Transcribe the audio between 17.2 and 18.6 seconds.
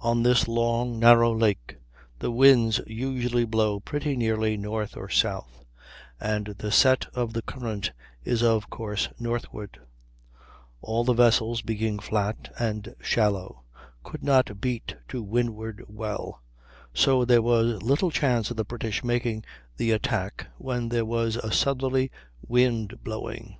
there was little chance of